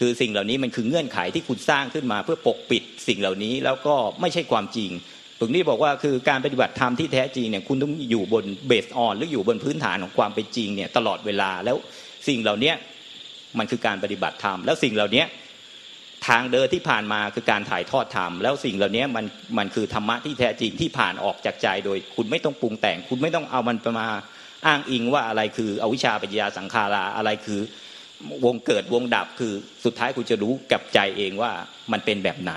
[0.00, 4.90] คือสิ่งเหล่านี้มันคือเงื่อนไขที่คุณสร้างขึ้นมา เพื่อปกปิดสิ่งเหล่านี้แล้วก็ไม่ใช่ความจริง
[5.40, 11.76] ตรงนี้บอกว่าคือการปฏิบัติธรรมที่แท้จริงเนี่ยคุณต้องอยู่บนเบสออนหรืออยู่บนพื้นฐานของความเป็นจริงเนี่ยตลอดเวลาแล้ว
[12.28, 12.72] สิ่งเหล่านี้
[13.58, 15.24] มันคือการปฏิบัติธรรมแล้วสิ่งเหล่านี้
[16.28, 19.24] ทางเดินที่ผ่านมาคือการถ่ายทอดธรรมแล้วสิ่งเหล่านี้มัน
[19.58, 24.08] มันคือธรรมะที่แท้จริงที่ผ่านออกจากใจโดย คุณไม่ต้องปรุงแต่ง คุณไม่ต้องเอามันมา
[24.66, 27.60] อ้างอิงว่าอะไรคืออวิชชาปัญญาสังขาราอะไรคือ
[28.44, 29.52] วงเกิดวงดับคือ
[29.84, 31.52] สุดท้ายคุณจะรู้กับใจเองว่า
[31.92, 32.52] มันเป็นแบบไหน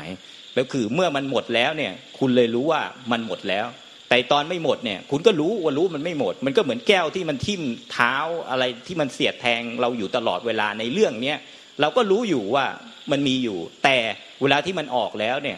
[0.54, 3.66] แล้วคือเมื่อมันหมดแล้วเนี่ย คุณเลยรู้ว่ามันหมดแล้ว
[4.10, 8.16] แต่ตอนไม่หมดเนี่ย คุณก็รู้ว่ารู้มันไม่หมด มันก็เหมือนแก้วที่มันทิ่มเท้า
[8.50, 11.38] อะไรที่มันเสียดแทงเราอยู่ตลอดเวลาในเรื่องเนี้ย
[11.82, 12.66] เราก็รู้อยู่ว่า
[13.12, 13.98] มันมีอยู่ แต่
[14.42, 15.58] เวลาที่มันออกแล้วเนี่ย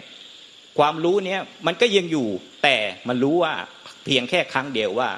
[0.80, 2.28] ความรู้เนี้ยมันก็ยังอยู่
[2.64, 3.54] แต่มันรู้ว่า
[4.06, 5.10] เพียงแค่ครั้งเดียวว่า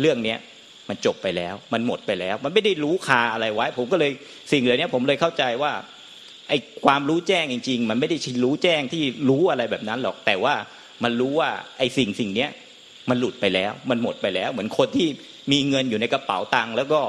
[0.00, 0.38] เรื่องเนี้ย
[0.88, 4.10] มันจบไปแล้ว มันหมดไปแล้ว มันไม่ได้รู้คาอะไรไว้ ผมก็เลย
[4.52, 5.72] สิ่งเหล่านี้ผมเลยเข้าใจว่า
[6.48, 10.54] ไอ้ความรู้แจ้งจริง ๆ มันไม่ได้ชินรู้แจ้งที่รู้อะไรแบบนั้นหรอก แต่ว่า
[11.04, 12.50] มันรู้ว่าไอ้สิ่งสิ่งเนี้ย
[13.10, 15.08] มันหลุดไปแล้ว มันหมดไปแล้ว เหมือนคนที่
[15.52, 17.00] มีเงินอยู่ในกระเป๋าตังค์แล้วก็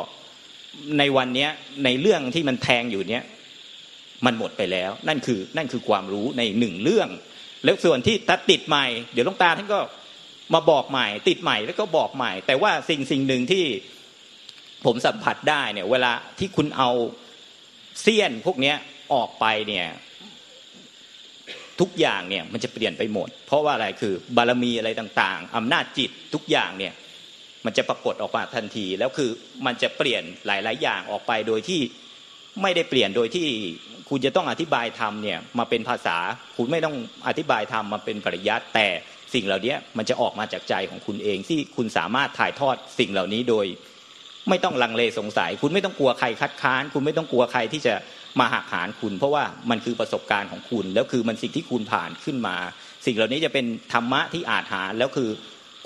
[1.00, 1.50] ในวันเนี้ย
[1.86, 3.24] ในเรื่องที่มันแทงอยู่เนี้ย
[4.26, 7.10] มันหมดไปแล้ว นั่นคือนั่นคือความรู้ในหนึ่งเรื่อง
[7.64, 9.80] แล้วส่วนที่ตัดติดใหม่ เดี๋ยวลงตาท่านก็
[10.54, 13.66] มาบอกใหม่ ติดใหม่แล้วก็บอกใหม่ แต่ว่าสิ่งสิ่งหนึ่งที่
[14.86, 16.90] ผมสัมผัสได้เนี่ย เวลาที่คุณเอา
[18.02, 18.76] เสี้ยนพวกเนี้ย
[19.14, 19.88] ออกไปเนี่ย
[21.80, 26.94] ทุกอย่างเนี่ยมันจะเปลี่ยนไปหมด เพราะว่าอะไรคือบารมีอะไรต่างๆอำนาจจิตทุกอย่างเนี่ย
[27.66, 29.30] มันจะปรากฏออกมาทันที แล้วคือ
[29.66, 31.82] มันจะเปลี่ยนหลาย ๆ อย่างออกไปโดยที่
[32.62, 33.48] ไม่ได้เปลี่ยนโดยที่
[34.10, 36.18] คุณจะต้องอธิบายธรรมเนี่ยมาเป็นภาษา
[36.58, 36.96] คุณไม่ต้อง
[37.28, 38.88] อธิบายธรรมมาเป็นปริยัติแต่
[39.34, 43.66] สิ่งเหล่านี้มันจะออกมาจากใจของคุณเองที่คุณสามารถถ่ายทอดสิ่งเหล่านี้โดย
[44.50, 47.94] ไม่ต้องลังเลสงสัย คุณไม่ต้องกลัวใครคัดค้าน คุณไม่ต้องกลัวใครที่จะ
[48.40, 52.56] มาหักหานคุณ เพราะว่ามันคือประสบการณ์ของคุณ แล้วคือมันสิ่งที่คุณผ่านขึ้นมา
[53.06, 55.30] สิ่งเหล่านี้จะเป็นธรรมะที่อาจหาแล้วคือ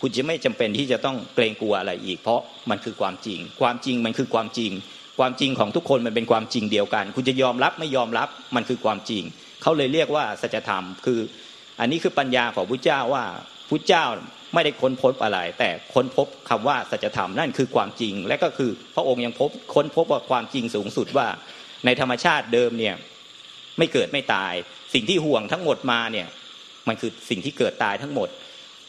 [0.01, 4.71] คุณจะไม่จำเป็นที่จะต้องเกรงกลัวอะไรอีก เพราะมันคือความจริง ความจริงมันคือความจริง
[5.19, 9.23] ความจริงของทุกคนมันเป็นความจริงเดียวกัน คุณจะยอมรับไม่ยอมรับมันคือความจริง
[9.61, 11.19] เขาเลยเรียกว่าสัจธรรมคือ
[11.79, 13.25] อันนี้คือปัญญาของพระเจ้าว่า
[13.69, 14.05] พระเจ้า
[14.53, 21.27] ไม่ได้ค้นพบอะไร แต่ค้นพบคำว่าสัจธรรมนั่นคือความจริง และก็คือพระองค์ยังพบค้นพบว่าความจริงสูงสุดว่า
[21.85, 22.95] ในธรรมชาติเดิมเนี่ย
[23.77, 24.53] ไม่เกิดไม่ตาย
[24.93, 26.27] สิ่งที่ห่วงทั้งหมดมาเนี่ย
[26.87, 28.29] มันคือสิ่งที่เกิดตายทั้งหมด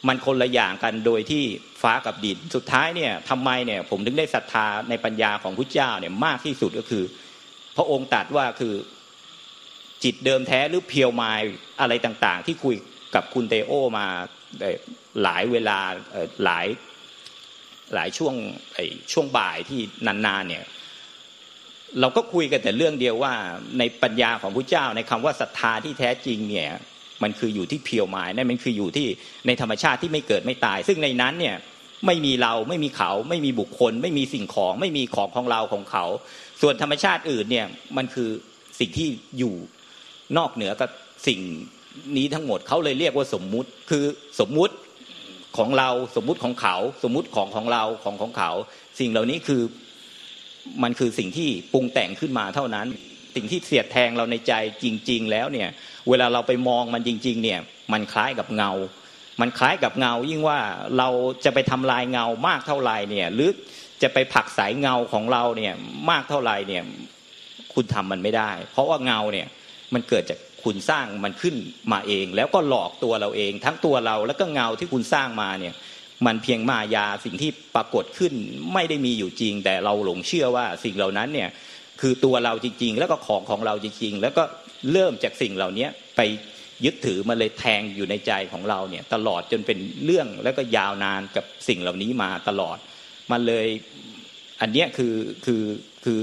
[0.09, 1.43] มันคนละอย่างกันโดยที่
[1.83, 7.05] ฟ้ากับดินสุดท้ายเนี่ยทำไมเนี่ยผมถึงได้ศรัทธาในปัญญาของพระเจ้าเนี่ยมากที่สุดก็คือ
[7.77, 8.75] พระองค์ตรัสว่าคือ
[10.05, 11.41] จิตเดิมแท้หรือเพียวมาย
[11.81, 12.75] อะไรต่าง ๆ ที่คุย
[13.15, 14.07] กับคุณเตโอมา
[15.23, 15.79] หลายเวลา
[16.45, 16.67] หลาย
[17.95, 18.35] หลายช่วง
[19.13, 20.65] ช่วงบ่ายที่นานๆเนี่ย
[22.01, 23.35] เราก็คุยกันแต่เรื่องเดียวว่า
[23.79, 26.71] ในปัญญาของพระเจ้าในคำว่าศรัทธาที่แท้จริงเนี่ย
[27.23, 29.07] มันคืออยู่ที่เพียวหมายนั่นมันคืออยู่ที่
[29.47, 31.57] ในธรรมชาติที่ไม่เกิดไม่ตาย ซึ่งในนั้นเนี่ย
[32.07, 36.05] ไม่มีเราไม่มีเขาไม่มีบุคคล ไม่มีสิ่งของ ไม่มีของของเราของเขา
[36.61, 38.29] ส่วนธรรมชาติอื่นเนี่ยมันคือ
[38.79, 39.55] สิ่งที่อยู่
[40.39, 40.91] นอกเหนือกับ
[41.27, 41.41] สิ่ง
[42.17, 44.05] นี้ทั้งหมดเขาเลยเรียกว่าสมมุติ คือ
[44.41, 44.75] สมมุติ
[45.59, 48.51] ของเราสมมุติของเขา สมมุติของของเราของของเขา
[48.99, 49.63] สิ่งเหล่านี้คือ
[50.83, 52.87] มันคือสิ่งที่ปรุงแต่งขึ้นมาเท่านั้น
[53.35, 55.69] สิ่งที่เสียดแทงเราในใจจริง ๆ แล้วเนี่ย
[56.09, 57.61] เวลาเราไปมองมันจริง ๆ เนี่ย
[57.93, 58.71] มันคล้ายกับเงา
[59.41, 60.59] มันคล้ายกับเงา ยิ่งว่า
[60.99, 61.09] เรา
[61.45, 63.51] จะไปทำลายเงามากเท่าไหร่เนี่ย หรือ
[64.03, 65.75] จะไปผักสายเงาของเราเนี่ย
[66.11, 66.83] มากเท่าไหร่เนี่ย
[67.75, 69.49] คุณทำมันไม่ได้ เพราะว่าเงาเนี่ย
[69.95, 71.55] มันเกิดจากคุณสร้างมันขึ้น
[71.93, 75.75] มาเอง แล้วก็หลอกตัวเราเอง ทั้งตัวเราแล้วก็เงาที่คุณสร้างมาเนี่ย
[76.27, 78.33] มันเพียงมายาสิ่งที่ปรากฏขึ้น
[78.75, 81.49] ไม่ได้มีอยู่จริง แต่เราหลงเชื่อว่าสิ่งเหล่านั้นเนี่ย
[82.01, 84.45] คือตัวเราจริง ๆ แล้วก็ของของเราจริง ๆ แล้วก็
[84.93, 86.21] เริ่มจากสิ่งเหล่านี้ไป
[86.85, 92.77] ยึดถือมาเลยแทงอยู่ในใจของเราเนี่ยตลอดจนเป็นเรื่องแล้วก็ยาวนานกับสิ่งเหล่านี้มาตลอด
[93.33, 93.67] มันเลย
[94.61, 95.15] อันนี้คือ
[95.47, 95.63] คือ
[96.05, 96.19] คือ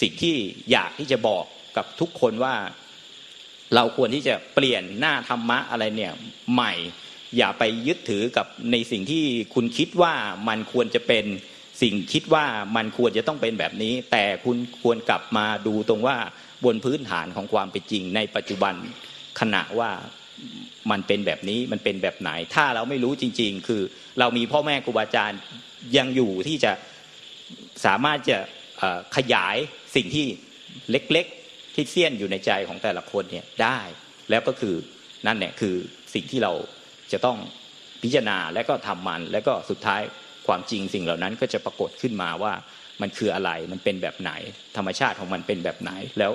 [0.00, 0.36] สิ่งที่
[0.72, 1.44] อยากที่จะบอก
[1.76, 2.54] กับทุกคนว่า
[3.74, 6.12] เราควรที่จะเปลี่ยนหน้าธรรมะอะไรเนี่ย
[6.52, 6.72] ใหม่
[7.36, 10.14] อย่าไปยึดถือกับในสิ่งที่คุณคิดว่า
[10.48, 11.24] มันควรจะเป็น
[11.82, 12.44] สิ่งคิดว่า
[12.76, 16.16] มันควรจะต้องเป็นแบบนี้ แต่คุณควรกลับมาดูตรงว่า
[16.64, 18.74] บนพื้นฐานของความเป็นจริง ในปัจจุบัน
[19.40, 19.90] ขณะว่า
[20.90, 23.82] มันเป็นแบบนี้มันเป็นแบบไหน ถ้าเราไม่รู้จริง ๆ คือ
[24.18, 25.40] เรามีพ่อแม่ครูบาอาจารย์
[25.96, 26.72] ยังอยู่ที่จะ
[27.84, 28.38] สามารถจะ
[29.16, 29.56] ขยาย
[29.94, 30.26] สิ่งที่
[30.90, 31.26] เล็ก
[31.74, 33.80] ที่เสี้ยนอยู่ในใจของแต่ละคนเนี่ยได้
[34.30, 34.74] แล้วก็คือ
[35.26, 35.74] นั่นเนี่ยคือ
[36.14, 36.52] สิ่งที่เรา
[37.12, 37.38] จะต้อง
[38.02, 40.00] พิจารณาและก็ทำมัน แล้วก็สุดท้าย
[40.46, 42.52] ความจริงสิ่งเหล่านั้นก็จะปรากฏขึ้นมาว่า
[43.00, 44.32] มันคืออะไรมันเป็นแบบไหน
[44.76, 46.32] ธรรมชาติของมันเป็นแบบไหน แล้ว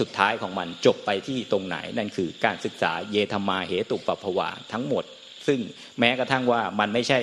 [0.00, 5.04] สุดท้ายของมันจบไปที่ตรงไหน นั่นคือการศึกษาเยธรรมาเหตุปปภวาทั้งหมด
[5.46, 5.58] ซึ่ง
[5.98, 7.20] แม้กระทั่งว่ามันไม่ใช่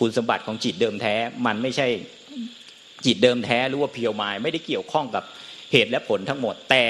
[0.00, 1.14] คุณสมบัติของจิตเดิมแท้
[1.46, 1.88] มันไม่ใช่
[3.06, 5.24] จิตเดิมแท้หรือว่าเพียวมายไม่ได้เกี่ยวข้องกับ
[5.72, 6.84] เหตุและผลทั้งหมด แต่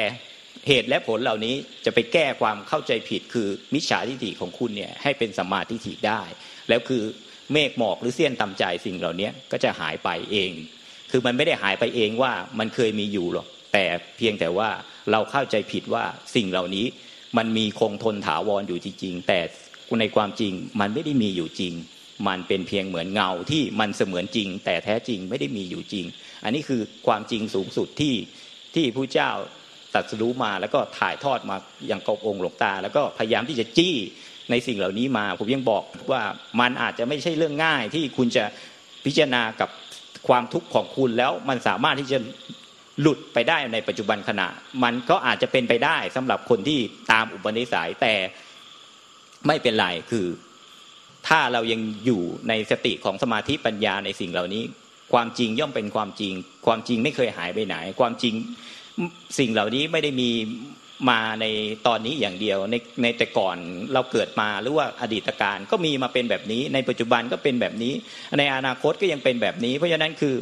[0.69, 6.23] เหตุและผลเหล่านี้จะไปแก้ความเข้าใจผิดคือมิจฉาทิฏฐิของคุณเนี่ยให้เป็นสัมมาทิฏฐิได้
[6.69, 7.03] แล้วคือ
[7.53, 10.51] เมฆหมอกหรือเสี้ยนตำใจสิ่งเหล่านี้ก็จะหายไปเอง
[11.11, 13.85] คือมันไม่ได้หายไปเองว่ามันเคยมีอยู่หรอกแต่
[14.17, 14.71] เพียงแต่ว่า
[15.11, 16.87] เราเข้าใจผิดว่าสิ่งเหล่านี้
[17.37, 19.41] มันมีคงทนถาวรอยู่จริงๆแต่
[20.01, 21.75] ในความจริงมันไม่ได้มีอยู่จริง
[22.29, 26.05] มันเป็นเพียงเหมือนเงาที่มันเสมือนจริง แต่แท้จริงไม่ได้มีอยู่จริง
[26.45, 28.15] อันนี้คือความจริงสูงสุดที่
[28.77, 29.31] ที่ผู้เจ้า
[29.95, 31.57] ตัดสู้มาแล้วก็ถ่ายทอดมา
[31.89, 33.95] อย่างกบองค์หลวงตา แล้วก็พยายามที่จะจี้
[34.51, 36.23] ในสิ่งเหล่านี้มา ผมยังบอกว่า
[36.61, 38.45] มันอาจจะไม่ใช่เรื่องง่ายที่คุณจะ
[39.05, 39.71] พิจารณากับ
[40.29, 42.19] ความทุกข์ของคุณแล้วมันสามารถที่จะ
[43.01, 44.49] หลุดไปได้ในปัจจุบันขณะ
[44.85, 46.79] มันก็อาจจะเป็นไปได้สำหรับคนที่
[47.13, 48.15] ตามอุปนิสัยแต่
[49.47, 50.27] ไม่เป็นไรคือ
[51.29, 54.63] ถ้าเรายังอยู่ในสติของสมาธิปัญญาในสิ่งเหล่านี้
[55.13, 56.33] ความจริงย่อมเป็นความจริง
[56.67, 58.35] ความจริงไม่เคยหายไปไหน ความจริง
[59.39, 60.31] สิ่งเหล่านี้ไม่ได้มี
[61.11, 61.47] มาใน
[61.87, 63.57] ตอนนี้อย่างเดียวในในแต่ก่อน
[63.93, 67.93] เราเกิดมาหรือว่าอดีตการก็มีมาเป็นแบบนี้ ในปัจจุบันก็เป็นแบบนี้
[68.39, 70.35] ในอนาคตก็ยังเป็นแบบนี้ เพราะฉะนั้นคือ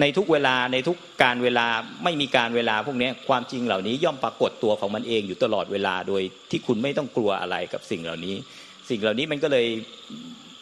[0.00, 1.66] ในทุกเวลาในทุกการเวลา
[2.04, 8.34] ไม่มีการเวลาพวกนี้ความจริงเหล่านี้ย่อมปรากฏตัวของมันเองอยู่ตลอดเวลาโดยที่คุณไม่ต้องกลัวอะไรกับสิ่งเหล่านี้
[8.90, 9.66] สิ่งเหล่านี้มันก็เลย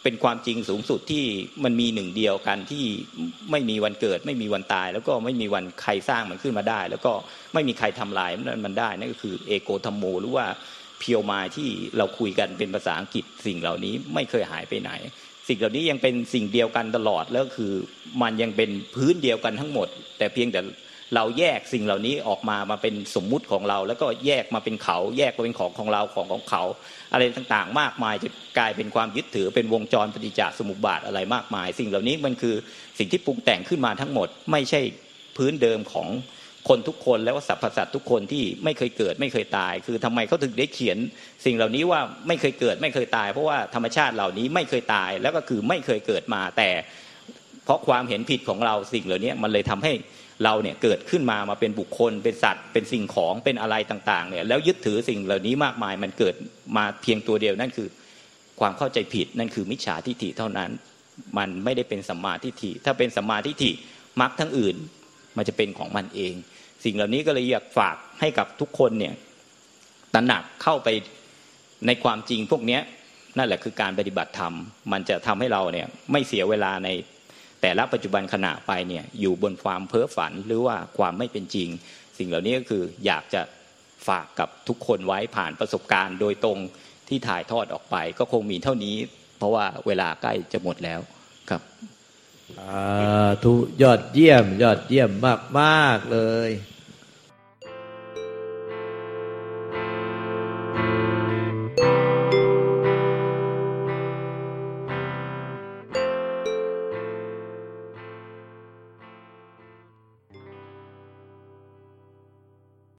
[0.03, 1.25] เป็นความจริงสูงสุดที่
[1.63, 2.83] มันมีหนึ่งเดียวกันที่
[3.51, 7.13] ไม่มีวันเกิด ไม่มีวันตาย แล้วก็ไม่มีวันใครสร้างมันขึ้นมาได้ แล้วก็
[7.53, 8.31] ไม่มีใครทำลาย
[8.65, 10.45] มันได้นั่นก็คือเอโกธรรมโมหรือว่า
[10.99, 14.91] เพียวมาที่เราคุยกันเป็นภาษาอังกฤษสิ่งเหล่านี้ไม่เคยหายไปไหน
[15.47, 17.73] สิ่งเหล่านี้ยังเป็นสิ่งเดียวกันตลอดแล้วคือ
[18.21, 20.61] มันยังเป็นพื้นเดียวกันทั้งหมด แต่เพียงแต่
[21.15, 26.63] เราแยกสิ่งเหล่านี้ออกมามาเป็นสมมุติของเรา แล้วก็แยกมาเป็นเขา แยกมาเป็นของของเราของของเขา
[27.11, 32.55] อะไรต่างๆ มากมายจะกลายเป็นความยึดถือเป็นวงจรปฏิจจสมุปบาทอะไรมากมาย สิ่งเหล่านี้มันคือ
[32.99, 34.81] สิ่งที่ปรุงแต่งขึ้นมาทั้งหมด ไม่ใช่
[35.37, 36.09] พื้นเดิมของ
[36.69, 40.97] คนทุกคนแล้วก็สรรพสัตว์ทุกคนที่ไม่เคยเกิดไม่เคยตาย คือทำไมเขาถึงได้เขียน
[41.45, 46.69] สิ่งเหล่านี้ว่าไม่เคยเกิดไม่เคยตาย เพราะว่าธรรมชาติเหล่านี้ไม่เคยตายแล้วก็คือไม่เคยเกิดมาแต่
[47.65, 49.93] เพราะความเห็นผิดของเราสิ่งเหล่านี้มันเลยทำให้
[50.43, 56.35] เราเนี่ยเกิดขึ้นมามาเป็นบุคคล เป็นสัตว์ เป็นสิ่งของเป็นอะไรต่างๆเนี่ยแล้วยึดถือสิ่งเหล่านี้มากมายมันเกิด
[56.77, 57.87] มาเพียงตัวเดียวนั่นคือ
[58.59, 60.69] ความเข้าใจผิดนั่นคือมิจฉาทิฏฐิเท่านั้น
[61.37, 63.71] มันไม่ได้เป็นสัมมาทิฏฐิถ้าเป็นสัมมาทิฏฐิ
[64.21, 64.75] มรรคทั้งอื่น
[65.37, 66.33] มันจะเป็นของมันเอง
[66.83, 69.13] สิ่งเหล่านี้ก็เลยอยากฝากให้กับทุกคนเนี่ย
[70.13, 70.87] ตระหนักเข้าไป
[71.87, 72.79] ในความจริงพวกนี้
[73.37, 74.53] นั่นแหละคือการปฏิบัติธรรม
[74.91, 76.89] มันจะทำให้เราเนี่ยไม่เสียเวลาใน
[77.61, 81.69] แต่ละปัจจุบันขณะไปเนี่ยอยู่บนความเพ้อฝันหรือว่าความไม่เป็นจริง
[82.17, 83.41] สิ่งเหล่านี้ก็คืออยากจะ
[84.07, 86.59] ฝากกับทุกคนไว้ผ่านประสบการณ์ โดยตรง
[87.07, 88.95] ที่ถ่ายทอดออกไป ก็คงมีเท่านี้
[89.37, 90.99] เพราะว่าเวลาใกล้จะหมดแล้ว
[91.49, 91.61] ครับ
[93.43, 95.11] ทุยอดเยี่ยม ยอดเยี่ยม
[95.59, 96.49] มากๆเลย